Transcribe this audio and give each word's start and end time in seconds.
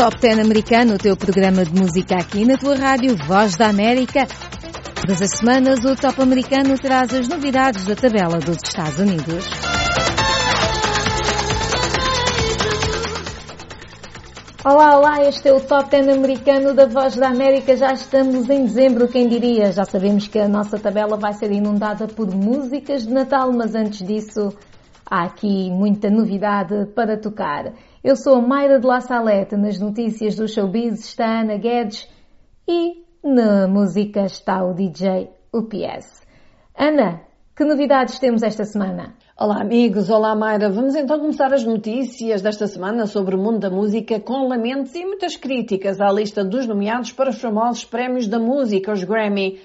Top 0.00 0.18
10 0.18 0.38
americano, 0.38 0.94
o 0.94 0.96
teu 0.98 1.14
programa 1.14 1.62
de 1.62 1.78
música 1.78 2.16
aqui 2.16 2.46
na 2.46 2.56
tua 2.56 2.74
rádio 2.74 3.14
Voz 3.26 3.54
da 3.54 3.68
América. 3.68 4.26
Todas 4.98 5.20
as 5.20 5.32
semanas 5.32 5.84
o 5.84 5.94
Top 5.94 6.22
americano 6.22 6.74
traz 6.78 7.12
as 7.12 7.28
novidades 7.28 7.84
da 7.84 7.94
tabela 7.94 8.38
dos 8.38 8.56
Estados 8.64 8.98
Unidos. 8.98 9.44
Olá, 14.64 14.96
olá, 14.96 15.22
este 15.28 15.48
é 15.48 15.52
o 15.52 15.60
Top 15.60 15.90
10 15.90 16.08
americano 16.08 16.72
da 16.72 16.86
Voz 16.86 17.16
da 17.16 17.28
América. 17.28 17.76
Já 17.76 17.92
estamos 17.92 18.48
em 18.48 18.64
dezembro, 18.64 19.06
quem 19.06 19.28
diria? 19.28 19.70
Já 19.70 19.84
sabemos 19.84 20.26
que 20.26 20.38
a 20.38 20.48
nossa 20.48 20.78
tabela 20.78 21.18
vai 21.18 21.34
ser 21.34 21.52
inundada 21.52 22.08
por 22.08 22.34
músicas 22.34 23.06
de 23.06 23.12
Natal, 23.12 23.52
mas 23.52 23.74
antes 23.74 23.98
disso 23.98 24.48
há 25.04 25.24
aqui 25.24 25.70
muita 25.70 26.08
novidade 26.08 26.86
para 26.94 27.18
tocar. 27.18 27.74
Eu 28.02 28.16
sou 28.16 28.36
a 28.36 28.40
Mayra 28.40 28.80
de 28.80 28.86
La 28.86 29.02
Salete, 29.02 29.58
nas 29.58 29.78
notícias 29.78 30.34
do 30.34 30.48
showbiz 30.48 31.00
está 31.00 31.26
a 31.26 31.40
Ana 31.42 31.58
Guedes 31.58 32.08
e 32.66 33.04
na 33.22 33.68
música 33.68 34.22
está 34.22 34.64
o 34.64 34.72
DJ 34.72 35.28
UPS. 35.52 36.22
Ana, 36.74 37.20
que 37.54 37.62
novidades 37.62 38.18
temos 38.18 38.42
esta 38.42 38.64
semana? 38.64 39.16
Olá 39.38 39.60
amigos, 39.60 40.08
olá 40.08 40.34
Mayra. 40.34 40.70
Vamos 40.70 40.94
então 40.94 41.20
começar 41.20 41.52
as 41.52 41.62
notícias 41.62 42.40
desta 42.40 42.66
semana 42.66 43.06
sobre 43.06 43.36
o 43.36 43.38
mundo 43.38 43.58
da 43.58 43.68
música 43.68 44.18
com 44.18 44.48
lamentos 44.48 44.94
e 44.94 45.04
muitas 45.04 45.36
críticas 45.36 46.00
à 46.00 46.10
lista 46.10 46.42
dos 46.42 46.66
nomeados 46.66 47.12
para 47.12 47.28
os 47.28 47.38
famosos 47.38 47.84
prémios 47.84 48.26
da 48.26 48.38
música, 48.38 48.92
os 48.92 49.04
Grammy. 49.04 49.60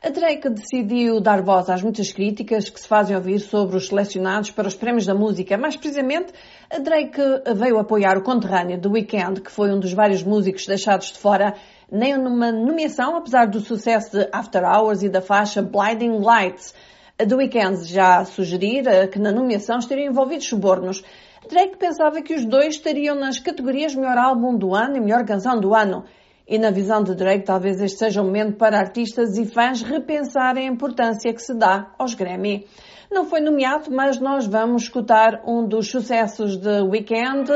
A 0.00 0.10
Drake 0.10 0.48
decidiu 0.50 1.20
dar 1.20 1.42
voz 1.42 1.68
às 1.68 1.82
muitas 1.82 2.12
críticas 2.12 2.70
que 2.70 2.78
se 2.78 2.86
fazem 2.86 3.16
ouvir 3.16 3.40
sobre 3.40 3.76
os 3.76 3.88
selecionados 3.88 4.52
para 4.52 4.68
os 4.68 4.74
prémios 4.76 5.04
da 5.04 5.12
música. 5.12 5.58
Mais 5.58 5.76
precisamente, 5.76 6.32
a 6.70 6.78
Drake 6.78 7.20
veio 7.56 7.80
apoiar 7.80 8.16
o 8.16 8.22
conterrâneo 8.22 8.80
The 8.80 8.88
Weeknd, 8.88 9.40
que 9.40 9.50
foi 9.50 9.72
um 9.72 9.80
dos 9.80 9.92
vários 9.92 10.22
músicos 10.22 10.66
deixados 10.66 11.10
de 11.10 11.18
fora 11.18 11.54
nem 11.90 12.16
numa 12.16 12.52
nomeação, 12.52 13.16
apesar 13.16 13.48
do 13.48 13.58
sucesso 13.58 14.16
de 14.16 14.28
After 14.30 14.62
Hours 14.62 15.02
e 15.02 15.08
da 15.08 15.20
faixa 15.20 15.62
Blinding 15.62 16.20
Lights. 16.20 16.72
A 17.18 17.26
The 17.26 17.34
Weeknd 17.34 17.84
já 17.84 18.24
sugerir 18.24 18.84
que 19.10 19.18
na 19.18 19.32
nomeação 19.32 19.78
estariam 19.78 20.12
envolvidos 20.12 20.46
subornos. 20.46 21.02
Drake 21.50 21.76
pensava 21.76 22.22
que 22.22 22.34
os 22.34 22.44
dois 22.44 22.76
estariam 22.76 23.16
nas 23.16 23.40
categorias 23.40 23.96
melhor 23.96 24.16
álbum 24.16 24.56
do 24.56 24.76
ano 24.76 24.96
e 24.96 25.00
melhor 25.00 25.24
canção 25.24 25.58
do 25.58 25.74
ano. 25.74 26.04
E 26.48 26.58
na 26.58 26.70
visão 26.70 27.02
de 27.02 27.14
Drake, 27.14 27.44
talvez 27.44 27.78
este 27.78 27.98
seja 27.98 28.22
o 28.22 28.24
momento 28.24 28.56
para 28.56 28.78
artistas 28.78 29.36
e 29.36 29.44
fãs 29.44 29.82
repensarem 29.82 30.66
a 30.66 30.72
importância 30.72 31.32
que 31.34 31.42
se 31.42 31.52
dá 31.54 31.92
aos 31.98 32.14
Grammy. 32.14 32.66
Não 33.12 33.26
foi 33.26 33.40
nomeado, 33.40 33.90
mas 33.90 34.18
nós 34.18 34.46
vamos 34.46 34.84
escutar 34.84 35.42
um 35.46 35.66
dos 35.68 35.90
sucessos 35.90 36.56
de 36.56 36.80
Weekend. 36.82 37.50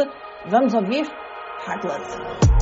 Vamos 0.51 0.75
ouvir 0.75 1.07
Heartless. 1.67 2.61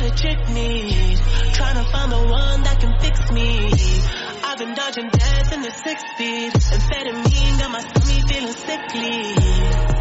What 0.00 0.12
a 0.12 0.14
chick 0.14 0.48
needs. 0.50 1.20
Trying 1.56 1.84
to 1.84 1.90
find 1.90 2.12
the 2.12 2.18
one 2.18 2.62
that 2.62 2.78
can 2.80 2.98
fix 3.00 3.32
me. 3.32 3.70
I've 4.44 4.58
been 4.58 4.74
dodging 4.74 5.08
death 5.08 5.52
in 5.52 5.62
the 5.62 5.70
six 5.70 6.02
speed. 6.14 6.52
Amphetamine 6.52 7.58
got 7.58 7.70
my 7.70 7.80
stomach 7.80 8.28
feeling 8.28 8.52
sickly. 8.52 9.97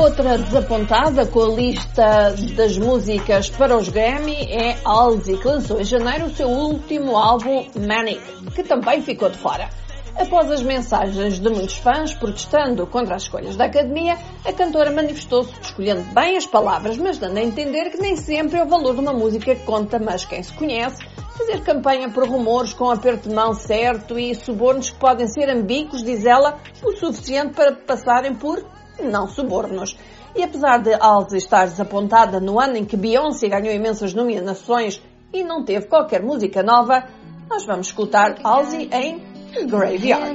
Outra 0.00 0.38
desapontada 0.38 1.26
com 1.26 1.42
a 1.42 1.48
lista 1.48 2.34
das 2.56 2.78
músicas 2.78 3.50
para 3.50 3.76
os 3.76 3.90
Grammy 3.90 4.50
é 4.50 4.78
Halsey, 4.82 5.36
que 5.36 5.46
lançou 5.46 5.78
em 5.78 5.84
janeiro 5.84 6.24
o 6.24 6.34
seu 6.34 6.48
último 6.48 7.18
álbum 7.18 7.66
Manic, 7.86 8.22
que 8.54 8.62
também 8.62 9.02
ficou 9.02 9.28
de 9.28 9.36
fora. 9.36 9.68
Após 10.16 10.50
as 10.50 10.62
mensagens 10.62 11.38
de 11.38 11.50
muitos 11.50 11.76
fãs 11.76 12.14
protestando 12.14 12.86
contra 12.86 13.14
as 13.14 13.24
escolhas 13.24 13.56
da 13.56 13.66
academia, 13.66 14.16
a 14.42 14.52
cantora 14.54 14.90
manifestou-se 14.90 15.52
escolhendo 15.60 16.02
bem 16.14 16.38
as 16.38 16.46
palavras, 16.46 16.96
mas 16.96 17.18
dando 17.18 17.36
a 17.36 17.42
entender 17.42 17.90
que 17.90 18.00
nem 18.00 18.16
sempre 18.16 18.58
é 18.58 18.64
o 18.64 18.68
valor 18.68 18.94
de 18.94 19.00
uma 19.00 19.12
música 19.12 19.54
que 19.54 19.64
conta, 19.66 19.98
mas 19.98 20.24
quem 20.24 20.42
se 20.42 20.54
conhece, 20.54 21.04
fazer 21.36 21.60
campanha 21.60 22.08
por 22.08 22.26
rumores 22.26 22.72
com 22.72 22.90
aperto 22.90 23.28
de 23.28 23.34
mão 23.34 23.52
certo 23.52 24.18
e 24.18 24.34
subornos 24.34 24.88
que 24.88 24.98
podem 24.98 25.26
ser 25.28 25.50
ambíguos, 25.50 26.02
diz 26.02 26.24
ela, 26.24 26.58
o 26.82 26.92
suficiente 26.92 27.52
para 27.52 27.72
passarem 27.72 28.34
por 28.34 28.64
não 29.00 29.26
subornos. 29.28 29.96
E 30.34 30.42
apesar 30.42 30.78
de 30.78 30.94
Halsey 30.94 31.38
estar 31.38 31.66
desapontada 31.66 32.40
no 32.40 32.60
ano 32.60 32.76
em 32.76 32.84
que 32.84 32.96
Beyoncé 32.96 33.48
ganhou 33.48 33.74
imensas 33.74 34.14
nomeações 34.14 35.02
e 35.32 35.42
não 35.42 35.64
teve 35.64 35.86
qualquer 35.86 36.22
música 36.22 36.62
nova, 36.62 37.04
nós 37.48 37.64
vamos 37.64 37.88
escutar 37.88 38.36
Halsey 38.42 38.88
em 38.92 39.20
Graveyard. 39.66 40.30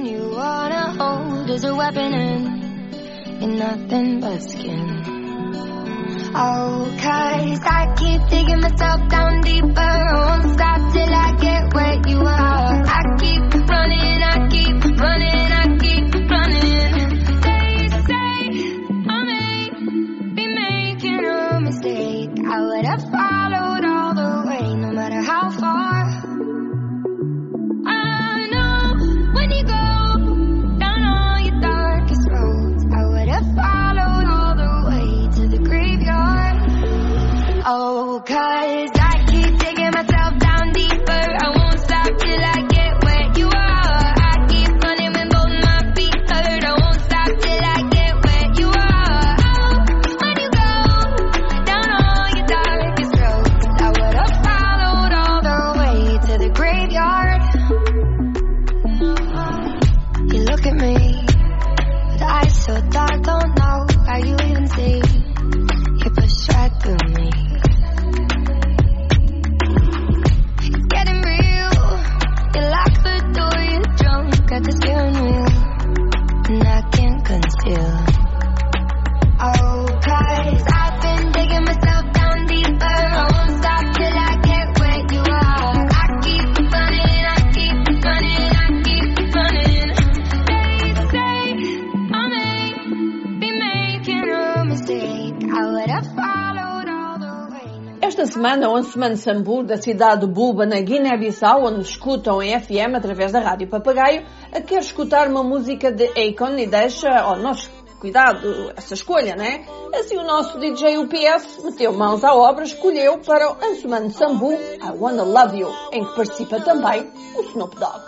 Sambu, 99.16 99.62
da 99.62 99.76
cidade 99.76 100.26
de 100.26 100.32
Buba, 100.32 100.64
na 100.64 100.80
Guiné-Bissau, 100.80 101.64
onde 101.64 101.82
escutam 101.82 102.42
em 102.42 102.58
FM 102.58 102.96
através 102.96 103.32
da 103.32 103.40
Rádio 103.40 103.68
Papagaio, 103.68 104.24
quer 104.66 104.80
escutar 104.80 105.28
uma 105.28 105.42
música 105.42 105.92
de 105.92 106.06
Akon 106.06 106.56
e 106.56 106.66
deixa 106.66 107.08
ao 107.08 107.36
nosso 107.36 107.70
cuidado 108.00 108.72
essa 108.76 108.94
escolha, 108.94 109.36
né? 109.36 109.66
Assim 109.94 110.16
o 110.16 110.24
nosso 110.24 110.58
DJ 110.58 110.98
UPS 110.98 111.62
meteu 111.64 111.92
mãos 111.92 112.24
à 112.24 112.34
obra, 112.34 112.64
escolheu 112.64 113.18
para 113.18 113.50
o 113.50 113.56
Ansuman 113.64 114.10
Sambu 114.10 114.52
I 114.52 114.92
Wanna 114.98 115.24
Love 115.24 115.58
You, 115.58 115.70
em 115.92 116.04
que 116.04 116.14
participa 116.16 116.60
também 116.60 117.10
o 117.36 117.42
Snoop 117.42 117.76
Dogg. 117.76 118.00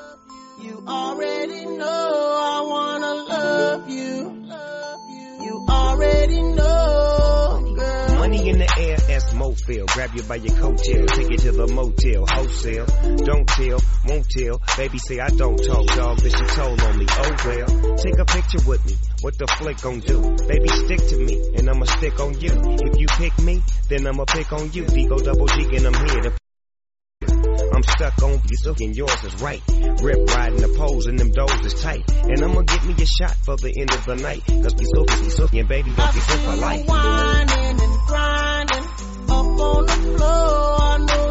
You 0.61 0.83
already 0.87 1.67
know 1.67 1.87
I 1.87 2.61
wanna 2.67 3.15
love 3.15 3.91
you. 3.91 4.33
You 5.41 5.65
already 5.69 6.43
know, 6.43 6.58
Mofil. 9.35 9.87
Grab 9.87 10.15
you 10.15 10.23
by 10.23 10.37
your 10.37 10.55
coattail, 10.57 11.07
take 11.09 11.31
you 11.31 11.37
to 11.39 11.53
the 11.53 11.67
motel, 11.69 12.27
wholesale. 12.29 12.87
Don't 13.25 13.47
tell, 13.47 13.81
won't 14.07 14.29
tell. 14.29 14.61
Baby 14.77 14.99
say 14.99 15.21
I 15.21 15.29
don't 15.29 15.59
talk, 15.59 15.87
dog, 15.87 16.23
but 16.23 16.33
she 16.33 16.45
told 16.55 16.81
on 16.81 16.99
me. 16.99 17.07
Oh 17.09 17.37
well, 17.45 17.97
take 17.97 18.19
a 18.19 18.25
picture 18.25 18.63
with 18.67 18.85
me. 18.87 18.95
What 19.21 19.39
the 19.39 19.47
flick 19.59 19.81
gon' 19.81 20.01
do? 20.01 20.21
Baby, 20.47 20.69
stick 20.69 21.07
to 21.09 21.17
me, 21.19 21.53
and 21.57 21.69
I'ma 21.69 21.85
stick 21.85 22.19
on 22.21 22.39
you. 22.41 22.53
If 22.55 23.01
you 23.01 23.07
pick 23.07 23.39
me, 23.39 23.63
then 23.89 24.07
I'ma 24.07 24.25
pick 24.25 24.53
on 24.53 24.73
you. 24.73 24.85
Digo 24.85 25.23
double 25.23 25.47
G, 25.47 25.77
and 25.77 25.87
I'm 25.87 25.95
here 26.09 26.23
to 26.23 26.39
I'm 27.79 27.83
stuck 27.85 28.23
on 28.25 28.33
you, 28.33 28.75
and 28.87 28.97
yours 28.97 29.25
is 29.25 29.41
right. 29.41 29.63
Rip 30.03 30.29
riding 30.35 30.61
the 30.61 30.75
poles 30.77 31.07
and 31.07 31.19
them 31.19 31.31
doors 31.31 31.65
is 31.65 31.81
tight. 31.81 32.11
And 32.11 32.43
I'ma 32.43 32.63
get 32.63 32.85
me 32.85 32.95
a 32.95 33.07
shot 33.07 33.37
for 33.45 33.57
the 33.57 33.73
end 33.79 33.93
of 33.93 34.05
the 34.05 34.17
night. 34.17 34.45
Cause 34.47 34.75
be 34.75 34.85
so, 34.85 35.05
be 35.05 35.31
so, 35.31 35.47
and 35.53 35.69
baby, 35.69 35.93
don't 35.95 36.13
be 36.13 36.21
so 36.21 36.37
for 36.39 36.57
life. 36.57 36.87
Whining 36.89 37.81
and 37.81 38.11
up 38.11 38.48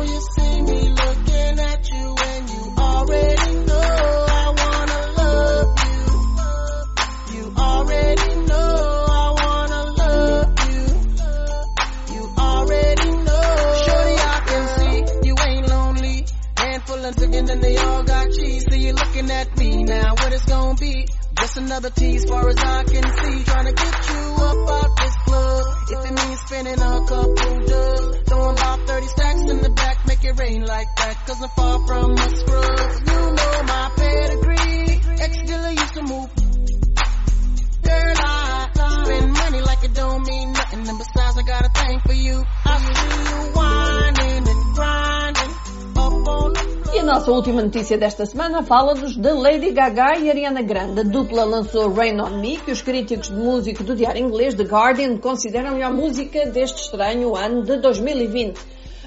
you 0.03 0.19
see 0.35 0.61
me 0.61 0.81
looking 0.89 1.59
at 1.59 1.89
you 1.89 2.15
and 2.29 2.49
you 2.49 2.73
already 2.77 3.53
know 3.65 4.25
I 4.29 4.53
wanna 4.61 5.01
love 5.21 5.69
you. 5.87 7.37
You 7.37 7.53
already 7.57 8.35
know 8.45 9.05
I 9.09 9.27
wanna 9.41 9.83
love 10.01 10.53
you. 10.69 10.83
You 12.15 12.23
already 12.37 13.11
know. 13.11 13.47
Shorty, 13.85 14.17
I 14.17 14.41
can 14.47 14.63
see 14.77 15.27
you 15.27 15.35
ain't 15.47 15.67
lonely. 15.69 16.25
Handful 16.57 17.05
of 17.05 17.17
and 17.21 17.61
they 17.61 17.77
all 17.77 18.03
got 18.03 18.31
cheese. 18.31 18.65
So 18.69 18.75
you're 18.75 18.93
looking 18.93 19.29
at 19.31 19.57
me 19.57 19.83
now. 19.83 20.13
What 20.15 20.33
it's 20.33 20.45
gonna 20.45 20.75
be? 20.75 21.07
Just 21.39 21.57
another 21.57 21.89
tease, 21.91 22.25
far 22.25 22.49
as 22.49 22.57
I 22.57 22.83
can 22.83 23.03
see. 23.03 23.43
Trying 23.43 23.65
to 23.65 23.73
get 23.73 24.09
you 24.09 24.35
up 24.39 24.69
out 24.69 24.97
this. 24.97 25.16
If 25.89 26.03
it 26.03 26.11
means 26.11 26.39
spending 26.41 26.73
a 26.73 26.99
couple 27.07 27.65
dubs. 27.65 28.17
Throwing 28.27 28.57
about 28.57 28.79
30 28.87 29.07
stacks 29.07 29.41
in 29.41 29.61
the 29.61 29.69
back, 29.69 30.05
make 30.05 30.23
it 30.25 30.37
rain 30.37 30.65
like 30.65 30.87
that. 30.97 31.15
Cause 31.25 31.41
I'm 31.41 31.49
far 31.49 31.87
from 31.87 32.11
a 32.11 32.29
scrub. 32.35 32.91
You 33.07 33.35
know 33.35 33.63
my 33.63 33.91
pedigree. 33.95 35.01
Ex 35.21 35.37
dealer 35.43 35.71
used 35.71 35.93
to 35.93 36.03
move. 36.03 36.29
Girl, 37.83 38.15
I 38.17 38.69
spend 39.05 39.31
money 39.31 39.61
like 39.61 39.83
it 39.85 39.93
don't 39.93 40.27
mean 40.27 40.51
nothing. 40.51 40.87
And 40.87 40.97
besides, 40.97 41.37
I 41.37 41.41
got 41.43 41.65
a 41.65 41.69
thing 41.69 41.99
for 42.05 42.13
you. 42.13 42.43
I 42.65 42.77
see 42.79 43.29
you 43.29 43.53
whining 43.53 43.96
nossa 47.07 47.31
última 47.31 47.61
notícia 47.61 47.97
desta 47.97 48.25
semana 48.25 48.61
fala-nos 48.61 49.15
de 49.15 49.31
Lady 49.31 49.71
Gaga 49.71 50.19
e 50.19 50.29
Ariana 50.29 50.61
Grande. 50.61 50.99
A 50.99 51.03
dupla 51.03 51.45
lançou 51.45 51.89
Rain 51.93 52.19
On 52.19 52.41
Me, 52.41 52.57
que 52.57 52.69
os 52.69 52.81
críticos 52.81 53.29
de 53.29 53.33
música 53.33 53.81
do 53.81 53.95
diário 53.95 54.21
inglês 54.21 54.53
The 54.55 54.63
Guardian 54.63 55.17
consideram 55.17 55.81
a 55.81 55.89
música 55.89 56.45
deste 56.47 56.81
estranho 56.81 57.33
ano 57.33 57.63
de 57.63 57.77
2020. 57.77 58.59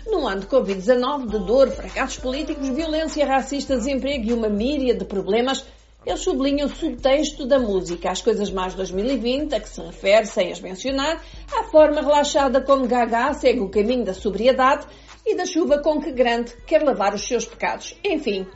Num 0.07 0.27
ano 0.27 0.41
de 0.41 0.47
Covid-19, 0.47 1.27
de 1.27 1.39
dor, 1.41 1.69
fracassos 1.73 2.17
políticos, 2.17 2.71
violência 2.71 3.27
racista, 3.27 3.77
desemprego 3.77 4.31
e 4.31 4.33
uma 4.33 4.49
míria 4.49 4.95
de 4.95 5.05
problemas, 5.05 5.67
eles 6.07 6.21
sublinham 6.21 6.69
o 6.69 6.71
subtexto 6.71 7.47
da 7.47 7.59
música, 7.59 8.11
as 8.11 8.23
coisas 8.23 8.51
mais 8.51 8.73
2020, 8.73 9.55
a 9.55 9.61
que 9.61 9.69
se 9.69 9.83
refere, 9.83 10.25
sem 10.25 10.51
as 10.51 10.59
mencionar, 10.59 11.23
à 11.53 11.65
forma 11.65 12.01
relaxada 12.01 12.63
como 12.63 12.89
Gaga 12.89 13.35
segue 13.35 13.61
o 13.61 13.69
caminho 13.69 14.07
da 14.07 14.15
sobriedade 14.15 14.87
e 15.27 15.35
da 15.37 15.45
chuva 15.45 15.81
com 15.83 16.01
que 16.01 16.13
Grande 16.13 16.57
quer 16.67 16.83
lavar 16.83 17.15
os 17.15 17.27
seus 17.27 17.45
pecados. 17.45 17.97
Enfim, 18.05 18.47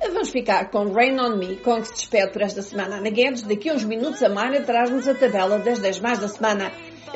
vamos 0.00 0.30
ficar 0.30 0.70
com 0.70 0.92
Rain 0.92 1.18
On 1.18 1.36
Me, 1.36 1.56
com 1.56 1.80
que 1.80 1.88
se 1.88 1.94
despede 1.94 2.32
por 2.32 2.42
esta 2.42 2.62
semana 2.62 2.96
Ana 2.96 3.10
Guedes. 3.10 3.42
Daqui 3.42 3.70
a 3.70 3.74
uns 3.74 3.84
minutos 3.84 4.22
a 4.22 4.28
Mayra 4.28 4.62
traz-nos 4.62 5.08
a 5.08 5.14
tabela 5.14 5.58
das 5.58 5.78
10 5.78 6.00
mais 6.00 6.18
da 6.18 6.28
semana. 6.28 6.70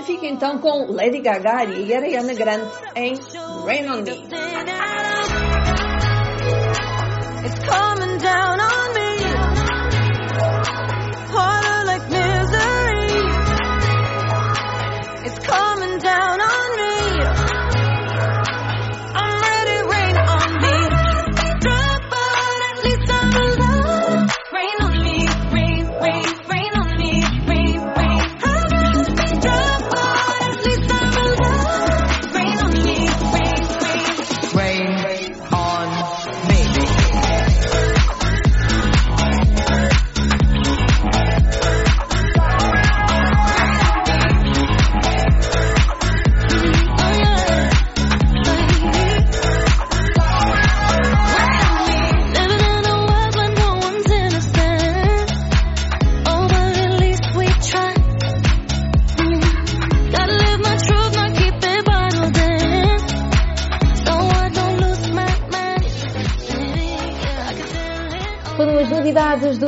Fica 0.04 0.26
então 0.26 0.58
com 0.58 0.90
Lady 0.90 1.20
Gaga 1.20 1.64
e 1.64 1.94
Ariana 1.94 2.34
Grande 2.34 2.70
em 2.96 3.14
Rain 3.66 3.90
on 3.90 4.02
me. 4.02 4.22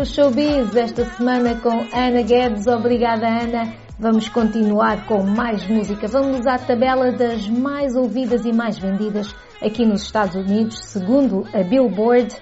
Showbiz 0.04 0.74
esta 0.76 1.04
semana 1.04 1.54
com 1.60 1.86
Ana 1.92 2.22
Guedes. 2.22 2.66
Obrigada, 2.66 3.26
Ana. 3.26 3.74
Vamos 3.98 4.28
continuar 4.28 5.06
com 5.06 5.22
mais 5.22 5.66
música. 5.68 6.06
Vamos 6.08 6.46
à 6.46 6.58
tabela 6.58 7.12
das 7.12 7.48
mais 7.48 7.94
ouvidas 7.94 8.44
e 8.44 8.52
mais 8.52 8.78
vendidas 8.78 9.34
aqui 9.62 9.86
nos 9.86 10.02
Estados 10.02 10.34
Unidos, 10.34 10.78
segundo 10.78 11.44
a 11.54 11.62
Billboard. 11.62 12.34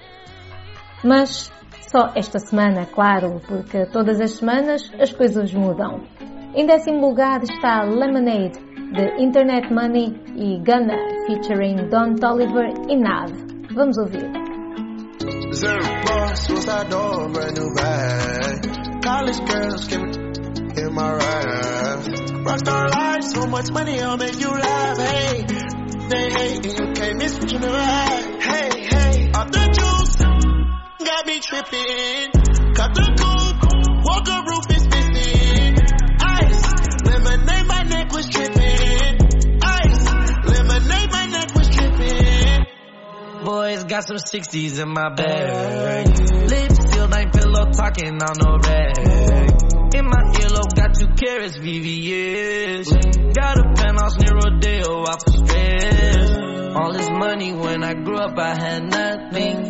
Mas 1.03 1.51
só 1.91 2.11
esta 2.15 2.39
semana, 2.39 2.85
claro, 2.85 3.39
porque 3.47 3.85
todas 3.85 4.19
as 4.19 4.31
semanas 4.31 4.91
as 4.99 5.13
coisas 5.13 5.53
mudam. 5.53 6.01
Em 6.55 6.65
décimo 6.65 7.07
lugar 7.07 7.41
está 7.43 7.83
Lemonade, 7.83 8.59
de 8.93 9.23
Internet 9.23 9.71
Money 9.73 10.13
e 10.35 10.57
Gunna, 10.57 10.97
featuring 11.27 11.89
Don 11.89 12.15
Toliver 12.15 12.73
e 12.89 12.95
Nav. 12.95 13.31
Vamos 13.73 13.97
ouvir. 13.97 14.52
Zero 15.53 15.83
bar, 16.03 16.35
suicide 16.35 16.89
door, 16.89 17.29
brand 17.29 17.55
new 17.57 17.73
bag. 17.75 19.01
College 19.03 19.39
girls 19.47 19.87
give 19.87 20.01
me 20.01 20.13
in 20.81 20.93
my 20.95 21.11
ride. 21.13 22.05
Rockstar 22.43 22.89
life, 22.89 23.23
so 23.23 23.45
much 23.45 23.69
money, 23.71 24.01
I'll 24.01 24.17
make 24.17 24.39
you 24.39 24.49
laugh. 24.49 24.97
Hey, 24.97 25.43
they 26.09 26.29
hate, 26.31 26.65
and 26.65 26.79
you 26.79 26.93
can't 26.93 27.17
miss 27.19 27.39
what 27.39 27.51
you 27.51 27.59
never 27.59 27.79
had. 27.81 28.41
Hey, 28.41 28.81
hey, 28.81 29.31
off 29.31 29.51
the 29.51 29.65
juice, 29.77 30.15
got 31.07 31.25
me 31.27 31.39
tripping. 31.39 32.31
Cut 32.73 32.93
the 32.95 33.05
coupe, 33.21 34.05
walker 34.05 34.41
roof 34.49 34.65
is 34.75 34.87
missing. 34.87 35.77
Ice, 36.19 36.63
lemonade, 37.05 37.67
my 37.67 37.83
neck 37.83 38.11
was 38.11 38.27
tripping. 38.27 38.62
Boys 43.53 43.83
got 43.83 44.03
some 44.03 44.17
60s 44.17 44.81
in 44.81 44.89
my 44.89 45.13
bag. 45.13 46.07
Lips 46.49 46.91
sealed, 46.91 47.13
ain't 47.13 47.33
pillow 47.33 47.69
talking 47.69 48.17
on 48.17 48.35
no 48.41 48.57
rag. 48.57 48.97
In 49.93 50.05
my 50.09 50.23
earlobe, 50.41 50.73
got 50.73 50.97
two 50.97 51.09
carrots, 51.13 51.59
VVS. 51.59 52.89
Got 53.35 53.59
a 53.59 53.73
penthouse 53.77 54.17
near 54.17 54.33
Rodeo, 54.33 55.05
out 55.07 55.21
for 55.21 55.45
stress. 55.45 56.31
All 56.75 56.93
this 56.93 57.11
money 57.11 57.53
when 57.53 57.83
I 57.83 57.93
grew 57.93 58.17
up, 58.17 58.39
I 58.39 58.55
had 58.55 58.89
nothing. 58.89 59.65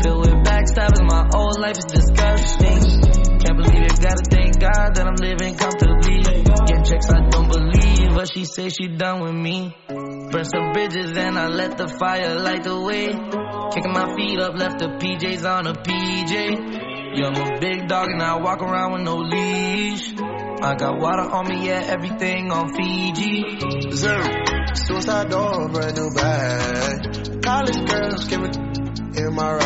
Filled 0.00 0.20
with 0.20 0.36
backstabbing, 0.42 1.04
my 1.04 1.28
whole 1.30 1.60
life 1.60 1.76
is 1.76 1.84
disgusting. 1.92 3.36
Can't 3.44 3.58
believe 3.58 3.84
it, 3.84 4.00
gotta 4.00 4.24
thank 4.30 4.58
God 4.58 4.94
that 4.94 5.06
I'm 5.06 5.16
living 5.16 5.56
comfortably. 5.56 6.22
Get 6.22 6.86
checks 6.86 7.10
I 7.10 7.28
don't 7.28 7.48
believe, 7.48 8.14
but 8.14 8.32
she 8.32 8.46
say 8.46 8.70
she 8.70 8.88
done 8.88 9.20
with 9.20 9.34
me. 9.34 9.76
Burn 10.30 10.44
some 10.44 10.72
bridges 10.72 11.16
and 11.16 11.38
I 11.38 11.46
let 11.46 11.78
the 11.78 11.86
fire 11.86 12.34
light 12.34 12.64
the 12.64 12.80
way. 12.80 13.06
Kicking 13.72 13.92
my 13.92 14.14
feet 14.16 14.40
up, 14.40 14.54
left 14.56 14.80
the 14.80 14.88
PJs 14.98 15.44
on 15.48 15.66
a 15.68 15.72
PJ. 15.72 17.16
Yeah, 17.16 17.28
I'm 17.28 17.54
a 17.56 17.60
big 17.60 17.86
dog 17.86 18.08
and 18.10 18.20
I 18.20 18.36
walk 18.36 18.60
around 18.60 18.92
with 18.92 19.02
no 19.02 19.16
leash. 19.18 20.12
I 20.18 20.74
got 20.74 20.98
water 20.98 21.30
on 21.30 21.48
me, 21.48 21.66
yeah, 21.66 21.80
everything 21.86 22.50
on 22.50 22.74
Fiji. 22.74 23.92
Zero. 23.92 24.24
Suicide 24.74 25.30
door, 25.30 25.68
brand 25.68 25.96
new 25.96 26.10
bag. 26.14 27.42
College 27.42 27.88
girls 27.88 28.26
give 28.26 28.40
me 28.40 28.48
in 29.16 29.34
my. 29.34 29.56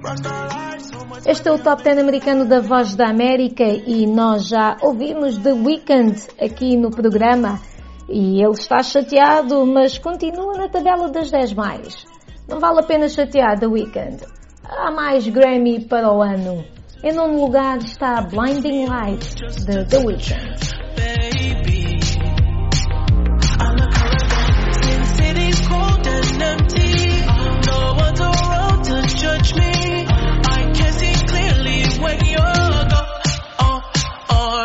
Rockstar 0.00 0.48
life, 0.48 1.06
much. 1.06 1.26
Este 1.26 1.48
é 1.48 1.52
o 1.52 1.58
Top 1.58 1.82
10 1.82 1.98
americano 1.98 2.46
da 2.46 2.60
Voz 2.60 2.96
da 2.96 3.08
América 3.08 3.64
e 3.64 4.06
nós 4.06 4.48
já 4.48 4.76
ouvimos 4.80 5.36
The 5.38 5.52
Weeknd 5.52 6.16
aqui 6.40 6.76
no 6.76 6.90
programa 6.90 7.60
e 8.08 8.42
ele 8.42 8.52
está 8.52 8.82
chateado, 8.82 9.64
mas 9.66 9.98
continua 9.98 10.54
na 10.54 10.68
tabela 10.68 11.08
das 11.08 11.30
10 11.30 11.54
mais. 11.54 12.04
Não 12.48 12.60
vale 12.60 12.80
a 12.80 12.82
pena 12.82 13.08
chatear 13.08 13.58
The 13.58 13.66
Weeknd. 13.66 14.24
Há 14.64 14.90
mais 14.90 15.26
Grammy 15.28 15.86
para 15.86 16.12
o 16.12 16.22
ano. 16.22 16.64
Em 17.02 17.12
nono 17.12 17.40
lugar 17.40 17.78
está 17.78 18.22
Blinding 18.22 18.86
Light 18.86 19.34
de 19.66 19.84
The 19.84 19.98
Weeknd. 19.98 20.74
judge 29.24 29.54
me. 29.54 30.06
I 30.06 30.72
can 30.74 30.92
see 30.92 31.14
clearly 31.26 31.84
when 32.02 32.18
you're 32.26 32.84
gone. 32.92 33.22
Oh, 33.58 33.80
oh, 34.30 34.64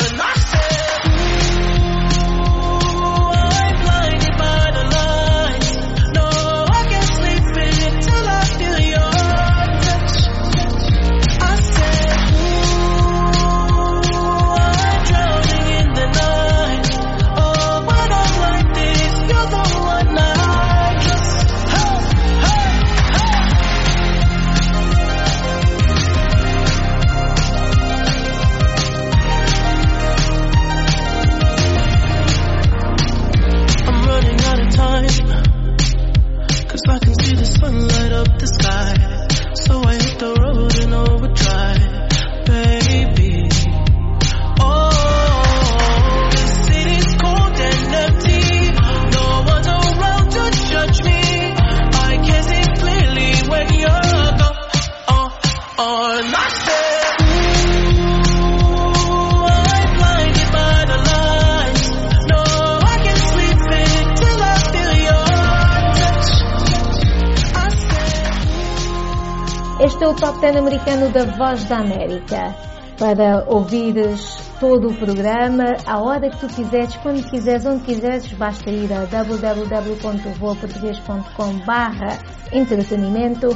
Este 69.81 70.03
é 70.03 70.07
o 70.09 70.13
Top 70.13 70.41
10 70.41 70.57
americano 70.57 71.09
da 71.09 71.24
Voz 71.24 71.63
da 71.63 71.77
América. 71.77 72.53
Para 72.98 73.45
ouvires 73.48 74.36
todo 74.59 74.89
o 74.89 74.93
programa, 74.93 75.77
a 75.86 76.01
hora 76.01 76.29
que 76.29 76.38
tu 76.38 76.48
quiseres, 76.48 76.98
quando 76.98 77.24
quiseres, 77.29 77.65
onde 77.65 77.86
quiseres, 77.86 78.27
basta 78.33 78.69
ir 78.69 78.91
a 78.91 79.05
www.voaportugues.com 79.05 81.65
barra 81.65 82.19
entretenimento 82.51 83.55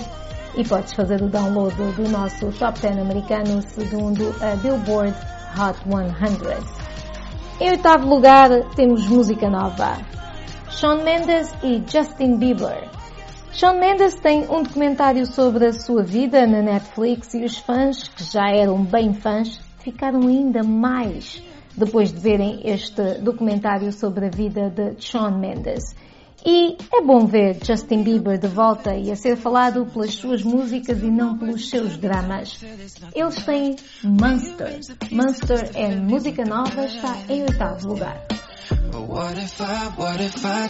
e 0.55 0.65
podes 0.65 0.93
fazer 0.93 1.21
o 1.21 1.27
download 1.27 1.75
do 1.75 2.09
nosso 2.09 2.53
Top 2.53 2.79
10 2.79 2.99
americano 2.99 3.61
segundo 3.61 4.33
a 4.41 4.55
Billboard 4.55 5.13
Hot 5.59 5.77
100. 5.83 6.15
Em 7.59 7.71
oitavo 7.71 8.07
lugar 8.07 8.49
temos 8.77 9.05
música 9.09 9.49
nova. 9.49 9.97
Shawn 10.69 11.03
Mendes 11.03 11.53
e 11.61 11.83
Justin 11.85 12.37
Bieber. 12.37 13.02
Shawn 13.55 13.79
Mendes 13.79 14.15
tem 14.15 14.49
um 14.49 14.63
documentário 14.63 15.27
sobre 15.27 15.67
a 15.67 15.73
sua 15.73 16.03
vida 16.03 16.47
na 16.47 16.63
Netflix 16.63 17.35
e 17.35 17.43
os 17.43 17.59
fãs, 17.59 18.07
que 18.07 18.23
já 18.23 18.49
eram 18.49 18.83
bem 18.83 19.13
fãs, 19.13 19.59
ficaram 19.77 20.27
ainda 20.27 20.63
mais 20.63 21.39
depois 21.77 22.11
de 22.11 22.19
verem 22.19 22.61
este 22.65 23.19
documentário 23.19 23.93
sobre 23.93 24.25
a 24.25 24.29
vida 24.29 24.71
de 24.71 24.99
Shawn 24.99 25.37
Mendes. 25.37 25.95
E 26.43 26.75
é 26.91 27.01
bom 27.01 27.27
ver 27.27 27.59
Justin 27.63 28.01
Bieber 28.01 28.39
de 28.39 28.47
volta 28.47 28.95
e 28.95 29.11
a 29.11 29.15
ser 29.15 29.37
falado 29.37 29.85
pelas 29.85 30.15
suas 30.15 30.41
músicas 30.41 31.03
e 31.03 31.11
não 31.11 31.37
pelos 31.37 31.69
seus 31.69 31.95
dramas. 31.95 32.59
Eles 33.13 33.35
têm 33.45 33.75
Monster. 34.03 34.79
Monster 35.11 35.69
é 35.75 35.95
música 35.95 36.43
nova, 36.43 36.85
está 36.85 37.17
em 37.29 37.43
oitavo 37.43 37.87
lugar. 37.87 38.19
What 38.93 39.39
if 39.39 39.61
I, 39.61 39.89
what 39.95 40.23
if 40.23 40.43
I 40.43 40.69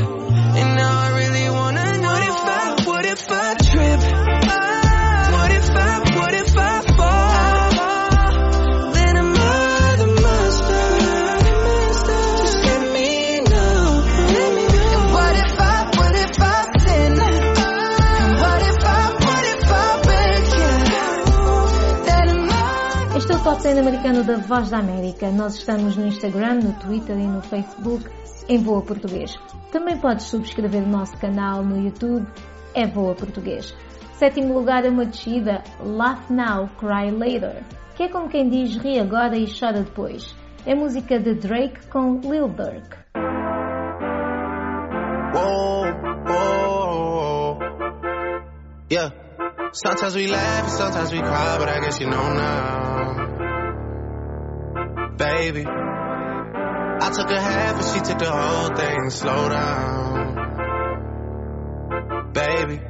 10 23.61 23.77
americano 23.77 24.23
da 24.23 24.37
Voz 24.37 24.71
da 24.71 24.79
América. 24.79 25.29
Nós 25.29 25.53
estamos 25.53 25.95
no 25.95 26.07
Instagram, 26.07 26.61
no 26.63 26.73
Twitter 26.79 27.15
e 27.15 27.27
no 27.27 27.43
Facebook 27.43 28.09
em 28.49 28.57
Voa 28.57 28.81
Português. 28.81 29.39
Também 29.71 29.99
podes 29.99 30.25
subscrever 30.25 30.81
o 30.81 30.87
nosso 30.87 31.15
canal 31.19 31.63
no 31.63 31.79
YouTube, 31.79 32.25
é 32.73 32.87
Voa 32.87 33.13
Português. 33.13 33.71
Sétimo 34.13 34.55
lugar 34.55 34.83
é 34.83 34.89
uma 34.89 35.05
descida, 35.05 35.63
Laugh 35.79 36.27
Now, 36.31 36.69
Cry 36.79 37.11
Later, 37.11 37.63
que 37.95 38.03
é 38.03 38.09
como 38.09 38.29
quem 38.29 38.49
diz 38.49 38.75
ri 38.77 38.99
agora 38.99 39.37
e 39.37 39.45
chora 39.45 39.83
depois. 39.83 40.35
É 40.65 40.73
música 40.73 41.19
de 41.19 41.35
Drake 41.35 41.85
com 41.87 42.19
Lil 42.19 42.47
Durk. 42.47 42.97
Sometimes 49.73 50.15
we 50.15 50.27
laugh 50.27 50.67
sometimes 50.67 51.13
we 51.13 51.19
cry, 51.19 51.57
but 51.57 51.69
I 51.69 51.79
guess 51.79 52.01
you 52.01 52.09
know 52.09 52.33
now. 52.33 53.20
Baby. 55.21 55.63
I 55.67 57.11
took 57.13 57.29
a 57.29 57.39
half 57.39 57.75
and 57.75 57.85
she 57.93 57.99
took 58.01 58.17
the 58.17 58.31
whole 58.31 58.75
thing. 58.75 59.11
Slow 59.11 59.49
down, 59.49 60.33
baby. 62.33 62.81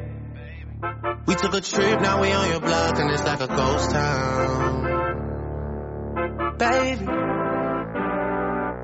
We 1.27 1.35
took 1.35 1.53
a 1.53 1.59
trip, 1.59 1.99
now 1.99 2.21
we 2.21 2.31
on 2.31 2.49
your 2.51 2.61
block 2.61 2.97
and 2.99 3.11
it's 3.11 3.25
like 3.25 3.41
a 3.41 3.47
ghost 3.47 3.91
town, 3.91 4.83
baby. 6.57 7.05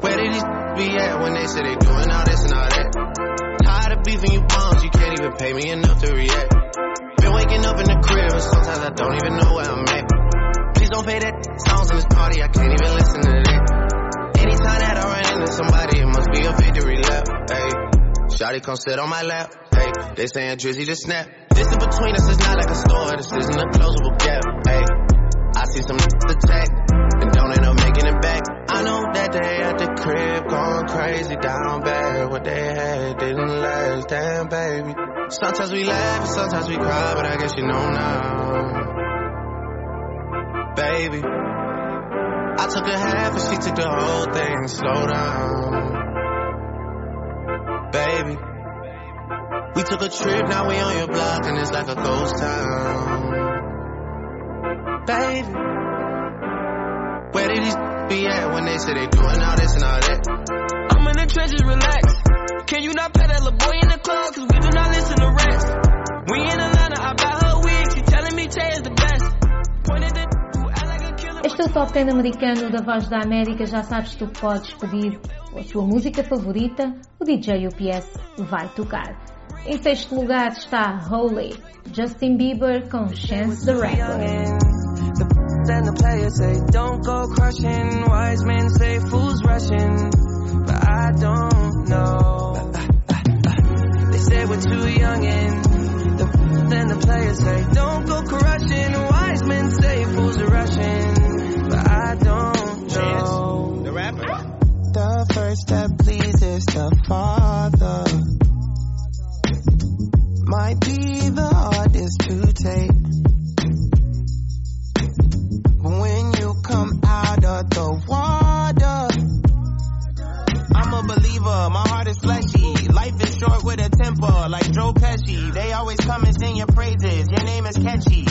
Where 0.01 0.17
did 0.17 0.33
these 0.33 0.43
be 0.75 0.97
at 0.97 1.21
when 1.21 1.33
they 1.33 1.47
say 1.47 1.61
they 1.61 1.77
doing 1.77 2.11
all 2.11 2.25
this 2.25 2.43
and 2.43 2.53
all 2.53 2.67
that? 2.67 2.91
Tired 3.63 3.97
of 3.97 4.03
beefing 4.03 4.33
you 4.33 4.41
bums, 4.41 4.83
you 4.83 4.89
can't 4.89 5.17
even 5.21 5.31
pay 5.37 5.53
me 5.53 5.69
enough 5.69 6.01
to 6.01 6.13
react. 6.13 6.53
Been 7.21 7.31
waking 7.33 7.63
up 7.63 7.79
in 7.79 7.85
the 7.85 7.97
crib 8.03 8.33
and 8.33 8.41
sometimes 8.41 8.79
I 8.79 8.89
don't 8.89 9.15
even 9.15 9.37
know 9.37 9.53
where 9.55 9.69
I'm 9.69 9.87
at. 9.87 10.06
Please 10.87 10.95
don't 10.95 11.03
play 11.03 11.19
that 11.19 11.35
songs 11.67 11.91
in 11.91 11.95
this 11.99 12.07
party, 12.07 12.39
I 12.39 12.47
can't 12.47 12.71
even 12.71 12.91
listen 12.95 13.19
to 13.19 13.33
that. 13.43 14.39
Anytime 14.39 14.79
that 14.79 14.95
I 14.95 15.03
run 15.03 15.25
into 15.35 15.51
somebody, 15.51 15.99
it 15.99 16.07
must 16.07 16.31
be 16.31 16.47
a 16.47 16.53
victory 16.55 17.03
lap. 17.03 17.27
Hey, 17.51 17.67
Shotty 18.31 18.63
come 18.63 18.79
sit 18.79 18.95
on 18.95 19.09
my 19.11 19.19
lap. 19.19 19.51
Hey, 19.75 19.91
they 20.15 20.31
saying 20.31 20.63
Drizzy 20.63 20.87
just 20.87 21.03
snap. 21.03 21.27
Distance 21.51 21.83
between 21.91 22.15
us 22.15 22.31
is 22.31 22.39
not 22.39 22.55
like 22.55 22.71
a 22.71 22.79
store, 22.79 23.19
this 23.19 23.27
isn't 23.35 23.59
a 23.59 23.67
closable 23.75 24.15
gap. 24.15 24.47
Hey, 24.63 24.83
I 25.59 25.67
see 25.75 25.83
some 25.83 25.99
attack 25.99 26.71
and 26.71 27.35
don't 27.35 27.51
end 27.51 27.67
up 27.67 27.75
making 27.83 28.07
it 28.07 28.21
back. 28.23 28.47
I 28.71 28.79
know 28.87 29.11
that 29.11 29.35
they 29.35 29.59
at 29.59 29.75
the 29.83 29.91
crib 29.91 30.47
going 30.47 30.87
crazy 30.87 31.35
down 31.35 31.83
bad. 31.83 32.31
What 32.31 32.45
they 32.47 32.63
had 32.63 33.19
didn't 33.19 33.59
last, 33.59 34.07
damn 34.07 34.47
baby. 34.47 34.95
Sometimes 35.35 35.69
we 35.69 35.83
laugh 35.83 36.31
sometimes 36.31 36.69
we 36.69 36.79
cry, 36.79 37.11
but 37.13 37.25
I 37.25 37.35
guess 37.35 37.57
you 37.57 37.67
know 37.67 37.91
now, 37.91 38.96
baby. 40.77 41.21
I 41.25 42.65
took 42.69 42.85
a 42.85 42.97
half 42.97 43.33
and 43.33 43.41
she 43.41 43.57
took 43.57 43.75
the 43.75 43.89
whole 43.89 44.29
thing. 44.31 44.67
Slow 44.69 45.07
down, 45.09 45.73
baby. 47.91 48.37
We 49.75 49.83
took 49.83 50.01
a 50.01 50.09
trip, 50.09 50.47
now 50.47 50.69
we 50.69 50.77
on 50.77 50.97
your 50.97 51.07
block 51.07 51.45
and 51.45 51.57
it's 51.57 51.71
like 51.71 51.87
a 51.87 51.95
ghost 51.95 52.37
town, 52.37 53.33
baby. 55.05 55.53
Where 57.33 57.47
did 57.49 57.63
these 57.63 57.75
be 58.09 58.27
at 58.27 58.53
when 58.53 58.65
they 58.65 58.77
say 58.77 58.93
they 58.93 59.07
doing 59.07 59.41
all 59.41 59.57
this 59.57 59.73
and 59.73 59.83
all 59.83 59.99
that? 59.99 60.27
I'm 60.93 61.07
in 61.07 61.17
the 61.17 61.25
trenches, 61.25 61.61
relax. 61.65 62.21
Can 62.65 62.83
you 62.83 62.93
not 62.93 63.13
pay 63.13 63.25
that 63.27 63.41
little 63.41 63.57
boy 63.57 63.77
in 63.81 63.89
the 63.89 63.97
club? 63.97 64.33
Cause 64.33 64.45
we 64.45 64.59
do 64.59 64.69
not 64.73 64.89
listen 64.93 65.17
to 65.17 65.29
rest. 65.41 65.67
We 66.29 66.41
in 66.41 66.59
Atlanta, 66.59 67.01
I 67.01 67.13
buy 67.13 67.33
her 67.45 67.61
wig. 67.61 67.93
She 67.93 68.01
telling 68.01 68.35
me 68.35 68.47
Tay 68.47 68.69
is 68.77 68.81
the 68.81 68.91
best. 68.91 69.25
Pointed 69.85 70.17
at 70.17 70.36
Este 71.47 71.61
é 71.61 71.65
o 71.65 71.69
Top 71.69 71.93
10 71.93 72.09
americano 72.09 72.69
da 72.69 72.81
Voz 72.81 73.07
da 73.07 73.21
América. 73.21 73.65
Já 73.65 73.81
sabes, 73.81 74.15
tu 74.15 74.27
podes 74.27 74.73
pedir 74.73 75.17
a 75.57 75.63
tua 75.63 75.81
música 75.81 76.21
favorita, 76.21 76.93
o 77.17 77.23
DJ 77.23 77.67
UPS 77.67 78.19
vai 78.37 78.67
tocar. 78.75 79.17
Em 79.65 79.81
sexto 79.81 80.13
lugar 80.13 80.51
está 80.51 80.99
Holy, 81.09 81.55
Justin 81.93 82.35
Bieber 82.35 82.89
com 82.89 83.07
Chance 83.15 83.65
the 83.65 83.75
Rapper. 83.75 84.57
Then 85.65 85.83
the 85.85 85.93
players 85.93 86.35
say, 86.35 86.59
don't 86.69 87.01
go 87.05 87.29
crushing. 87.29 88.03
Wise 88.09 88.43
men 88.43 88.69
say, 88.71 88.99
fools 88.99 89.41
rushing. 89.45 90.09
But 90.65 90.83
I 90.85 91.11
don't 91.13 91.87
know. 91.87 92.71
They 94.11 94.19
say 94.19 94.45
we're 94.45 94.59
too 94.59 94.89
young 94.89 95.25
and 95.25 95.63
the, 96.19 96.25
then 96.67 96.87
the 96.89 96.97
players 96.97 97.39
say, 97.39 97.65
don't 97.71 97.96